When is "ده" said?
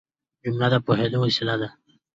1.61-1.69